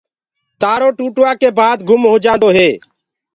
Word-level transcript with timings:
تآرو 0.61 0.89
ٽوٚٽوآ 0.97 1.31
ڪي 1.41 1.49
بآد 1.59 1.77
گُم 1.87 2.01
هوجآندو 2.11 2.49
هي۔ 2.57 2.69